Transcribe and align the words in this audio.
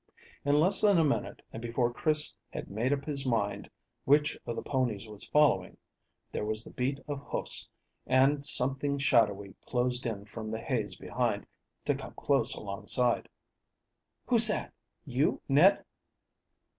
In 0.43 0.59
less 0.59 0.81
than 0.81 0.97
a 0.97 1.03
minute, 1.03 1.43
and 1.53 1.61
before 1.61 1.93
Chris 1.93 2.33
had 2.49 2.71
made 2.71 2.91
up 2.91 3.05
his 3.05 3.23
mind 3.23 3.69
which 4.03 4.35
of 4.47 4.55
the 4.55 4.63
ponies 4.63 5.07
was 5.07 5.27
following, 5.27 5.77
there 6.31 6.43
was 6.43 6.63
the 6.63 6.71
beat 6.73 6.99
of 7.07 7.19
hoofs, 7.19 7.69
and 8.07 8.43
something 8.43 8.97
shadowy 8.97 9.53
closed 9.67 10.07
in 10.07 10.25
from 10.25 10.49
the 10.49 10.57
haze 10.59 10.95
behind, 10.95 11.45
to 11.85 11.93
come 11.93 12.15
close 12.15 12.55
alongside. 12.55 13.29
"Who's 14.25 14.47
that? 14.47 14.73
You, 15.05 15.39
Ned?" 15.47 15.85